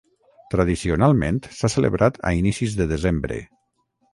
Tradicionalment 0.53 1.37
s'ha 1.57 1.71
celebrat 1.73 2.19
a 2.31 2.35
inicis 2.41 2.77
de 2.81 2.89
desembre. 2.97 3.39